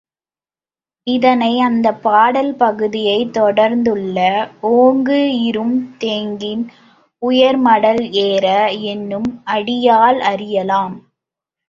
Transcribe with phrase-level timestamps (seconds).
[1.07, 4.17] இதனை, அந்தப் பாடல் பகுதியைத் தொடர்ந்துள்ள
[4.71, 6.63] ஓங்கு இரும் தெங்கின்
[7.21, 8.47] உயர்மடல் ஏற
[8.85, 10.95] என்னும் அடியால் அறியலாம்.